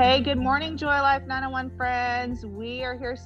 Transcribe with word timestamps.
Hey, 0.00 0.22
good 0.22 0.38
morning, 0.38 0.78
Joy 0.78 0.86
Life 0.86 1.26
901 1.26 1.76
friends. 1.76 2.46
We 2.46 2.82
are 2.82 2.96
here 2.96 3.18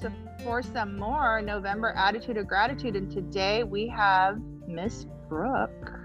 for 0.43 0.61
some 0.61 0.99
more 0.99 1.41
November 1.41 1.95
Attitude 1.97 2.37
of 2.37 2.49
Gratitude, 2.49 2.97
and 2.97 3.09
today 3.09 3.63
we 3.63 3.87
have 3.87 4.41
Miss 4.67 5.07
Brooke, 5.29 6.01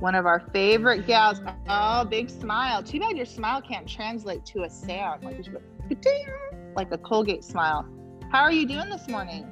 one 0.00 0.16
of 0.16 0.26
our 0.26 0.40
favorite 0.52 1.06
gals. 1.06 1.40
Oh, 1.68 2.04
big 2.04 2.28
smile. 2.28 2.82
Too 2.82 2.98
bad 2.98 3.16
your 3.16 3.24
smile 3.24 3.62
can't 3.62 3.88
translate 3.88 4.44
to 4.46 4.64
a 4.64 4.68
sound 4.68 5.22
like 5.22 5.46
like 6.74 6.90
a 6.90 6.98
Colgate 6.98 7.44
smile. 7.44 7.86
How 8.32 8.40
are 8.40 8.52
you 8.52 8.66
doing 8.66 8.88
this 8.88 9.06
morning? 9.06 9.46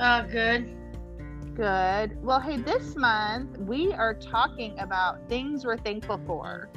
Uh, 0.00 0.22
good. 0.22 0.74
Good. 1.54 2.16
Well, 2.24 2.40
hey, 2.40 2.56
this 2.56 2.96
month 2.96 3.58
we 3.58 3.92
are 3.92 4.14
talking 4.14 4.78
about 4.78 5.28
things 5.28 5.66
we're 5.66 5.76
thankful 5.76 6.18
for. 6.26 6.70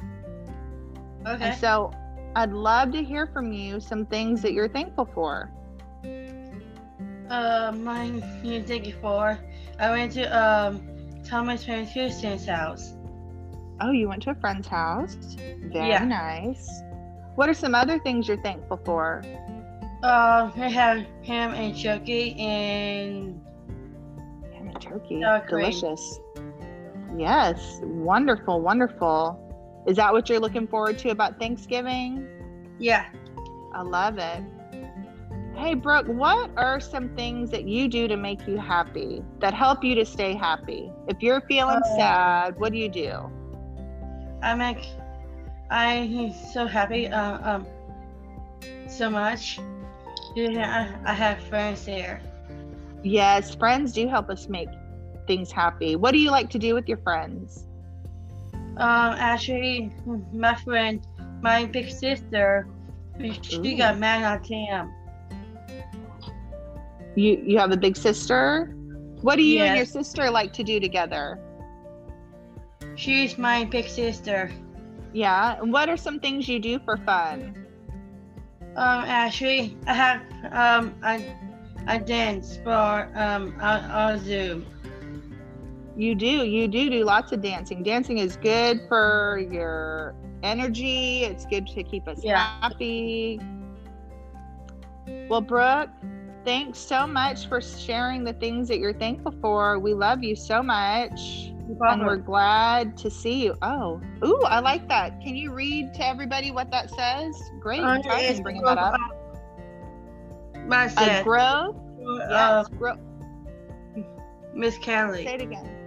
Okay. 1.26 1.44
And 1.44 1.58
so 1.58 1.92
I'd 2.36 2.52
love 2.52 2.92
to 2.92 3.02
hear 3.02 3.26
from 3.26 3.52
you 3.52 3.80
some 3.80 4.06
things 4.06 4.40
that 4.42 4.52
you're 4.52 4.68
thankful 4.68 5.08
for. 5.12 5.50
Uh, 7.28 7.72
mine, 7.76 8.22
you 8.42 8.62
thank 8.62 8.86
you 8.86 8.94
for. 9.00 9.38
I 9.78 9.90
went 9.90 10.12
to 10.12 10.24
um 10.26 10.80
Thomas 11.24 11.64
Van 11.64 11.84
Houston's 11.86 12.46
house. 12.46 12.94
Oh, 13.80 13.92
you 13.92 14.08
went 14.08 14.22
to 14.24 14.30
a 14.30 14.34
friend's 14.34 14.66
house. 14.68 15.16
Very 15.72 15.88
Yeah. 15.90 16.04
nice. 16.04 16.82
What 17.36 17.48
are 17.48 17.54
some 17.54 17.74
other 17.74 17.98
things 17.98 18.28
you're 18.28 18.42
thankful 18.42 18.80
for? 18.84 19.22
Um, 20.02 20.52
I 20.56 20.68
have 20.68 21.06
ham 21.24 21.54
and 21.54 21.76
turkey 21.80 22.34
and 22.38 23.40
Ham 24.54 24.68
and 24.68 24.80
turkey. 24.80 25.20
Delicious. 25.48 26.20
Yes. 27.16 27.80
Wonderful. 27.82 28.60
Wonderful. 28.60 29.38
Is 29.86 29.96
that 29.96 30.12
what 30.12 30.28
you're 30.28 30.40
looking 30.40 30.66
forward 30.66 30.98
to 30.98 31.10
about 31.10 31.38
Thanksgiving? 31.38 32.26
yeah. 32.78 33.06
I 33.72 33.82
love 33.82 34.18
it. 34.18 34.42
Hey, 35.54 35.74
Brooke, 35.74 36.06
what 36.06 36.50
are 36.56 36.80
some 36.80 37.08
things 37.14 37.50
that 37.50 37.64
you 37.64 37.88
do 37.88 38.08
to 38.08 38.16
make 38.16 38.46
you 38.46 38.56
happy 38.56 39.22
that 39.40 39.52
help 39.54 39.84
you 39.84 39.94
to 39.96 40.04
stay 40.04 40.34
happy? 40.34 40.90
If 41.06 41.22
you're 41.22 41.40
feeling 41.42 41.82
Uh, 41.84 41.96
sad, 41.96 42.58
what 42.58 42.72
do 42.72 42.78
you 42.78 42.88
do? 42.88 43.30
I 44.42 44.54
make. 44.54 44.86
I'm 45.70 46.32
so 46.32 46.66
happy. 46.66 47.06
Uh, 47.08 47.38
um, 47.56 47.66
so 48.88 49.08
much. 49.10 49.60
Yeah, 50.34 50.92
I, 51.04 51.10
I 51.10 51.14
have 51.14 51.40
friends 51.44 51.84
there. 51.84 52.22
Yes, 53.02 53.54
friends 53.54 53.92
do 53.92 54.06
help 54.08 54.28
us 54.30 54.48
make 54.48 54.68
things 55.26 55.52
happy. 55.52 55.96
What 55.96 56.12
do 56.12 56.18
you 56.18 56.30
like 56.30 56.50
to 56.50 56.58
do 56.58 56.74
with 56.74 56.88
your 56.88 56.98
friends? 56.98 57.66
Um, 58.76 59.14
actually, 59.18 59.92
my 60.32 60.54
friend, 60.54 61.06
my 61.42 61.66
big 61.66 61.90
sister, 61.90 62.66
she 63.42 63.74
Ooh. 63.74 63.76
got 63.76 63.98
mad 63.98 64.22
at 64.22 64.46
him. 64.46 64.90
You 67.16 67.42
you 67.44 67.58
have 67.58 67.72
a 67.72 67.76
big 67.76 67.96
sister? 67.96 68.74
What 69.22 69.36
do 69.36 69.42
you 69.42 69.60
and 69.62 69.76
your 69.76 69.84
sister 69.84 70.30
like 70.30 70.52
to 70.54 70.62
do 70.62 70.80
together? 70.80 71.38
She's 72.94 73.36
my 73.36 73.64
big 73.64 73.88
sister. 73.88 74.50
Yeah. 75.12 75.60
And 75.60 75.72
what 75.72 75.88
are 75.88 75.96
some 75.96 76.20
things 76.20 76.48
you 76.48 76.58
do 76.58 76.78
for 76.78 76.96
fun? 76.98 77.66
Um, 78.76 79.04
actually, 79.04 79.76
I 79.86 79.94
have 79.94 80.22
um 80.52 80.94
a 81.02 81.20
a 81.88 81.98
dance 81.98 82.58
for 82.62 83.10
um 83.14 83.54
on, 83.60 83.84
on 83.90 84.18
Zoom. 84.24 84.66
You 86.00 86.14
do. 86.14 86.46
You 86.46 86.66
do 86.66 86.88
do 86.88 87.04
lots 87.04 87.30
of 87.30 87.42
dancing. 87.42 87.82
Dancing 87.82 88.16
is 88.18 88.36
good 88.38 88.80
for 88.88 89.46
your 89.52 90.14
energy. 90.42 91.24
It's 91.24 91.44
good 91.44 91.66
to 91.66 91.82
keep 91.82 92.08
us 92.08 92.24
Yeah. 92.24 92.58
happy. 92.62 93.38
Well, 95.28 95.42
Brooke, 95.42 95.90
thanks 96.42 96.78
so 96.78 97.06
much 97.06 97.48
for 97.48 97.60
sharing 97.60 98.24
the 98.24 98.32
things 98.32 98.66
that 98.68 98.78
you're 98.78 98.94
thankful 98.94 99.34
for. 99.42 99.78
We 99.78 99.92
love 99.92 100.22
you 100.24 100.34
so 100.34 100.62
much. 100.62 101.52
And 101.92 102.06
we're 102.06 102.16
glad 102.16 102.96
to 102.96 103.10
see 103.10 103.44
you. 103.44 103.54
Oh, 103.60 104.00
ooh, 104.24 104.42
I 104.46 104.60
like 104.60 104.88
that. 104.88 105.20
Can 105.20 105.36
you 105.36 105.52
read 105.52 105.92
to 105.94 106.06
everybody 106.06 106.50
what 106.50 106.70
that 106.70 106.88
says? 106.88 107.36
Great. 107.60 107.82
Uh, 107.82 107.98
it's 108.06 108.40
bringing 108.40 108.62
that 108.62 108.78
up. 108.78 108.94
My 110.66 110.88
growth. 111.22 111.76
uh, 111.76 112.26
Yes. 112.30 112.68
Grow. 112.68 112.94
Miss 114.54 114.78
Kelly, 114.78 115.24
Say 115.26 115.34
it 115.34 115.42
again. 115.42 115.79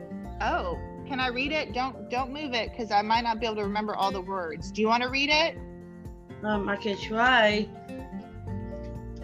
Oh, 0.44 0.78
can 1.08 1.20
I 1.20 1.28
read 1.28 1.52
it? 1.52 1.74
Don't 1.74 2.10
don't 2.10 2.32
move 2.34 2.54
it 2.54 2.72
because 2.72 2.92
I 2.92 3.02
might 3.02 3.22
not 3.22 3.40
be 3.40 3.46
able 3.46 3.56
to 3.58 3.64
remember 3.64 3.96
all 3.96 4.12
the 4.12 4.22
words. 4.22 4.72
Do 4.72 4.82
you 4.82 4.88
want 4.88 5.04
to 5.04 5.10
read 5.10 5.30
it? 5.30 5.58
Um, 6.44 6.68
I 6.68 6.76
can 6.76 6.98
try. 6.98 7.68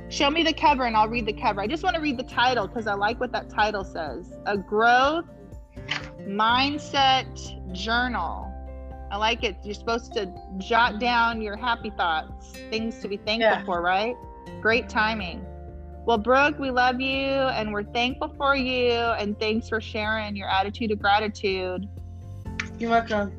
Show 0.10 0.30
me 0.30 0.44
the 0.44 0.54
cover 0.54 0.86
and 0.86 0.96
I'll 0.96 1.10
read 1.10 1.26
the 1.26 1.34
cover. 1.34 1.62
I 1.62 1.68
just 1.68 1.84
want 1.84 1.96
to 1.96 2.02
read 2.02 2.18
the 2.18 2.24
title 2.24 2.68
because 2.68 2.88
I 2.88 2.94
like 2.94 3.20
what 3.20 3.32
that 3.34 3.50
title 3.50 3.84
says. 3.84 4.34
A 4.46 4.58
growth 4.58 5.26
mindset 6.22 7.28
journal. 7.74 8.46
I 9.12 9.18
like 9.18 9.44
it. 9.44 9.58
You're 9.64 9.74
supposed 9.74 10.14
to 10.14 10.32
jot 10.58 11.00
down 11.00 11.42
your 11.42 11.58
happy 11.58 11.90
thoughts, 11.92 12.52
things 12.70 13.00
to 13.00 13.08
be 13.08 13.18
thankful 13.18 13.40
Yeah. 13.52 13.66
for, 13.66 13.82
right? 13.82 14.16
Great 14.62 14.88
timing. 14.90 15.46
Well, 16.10 16.18
Brooke, 16.18 16.58
we 16.58 16.72
love 16.72 17.00
you 17.00 17.30
and 17.30 17.72
we're 17.72 17.84
thankful 17.84 18.34
for 18.36 18.56
you. 18.56 18.94
And 18.94 19.40
thanks 19.40 19.70
for 19.70 19.80
sharing 19.80 20.36
your 20.36 20.50
attitude 20.50 20.90
of 20.90 20.98
gratitude. 20.98 21.88
You're 22.80 22.90
welcome. 22.90 23.32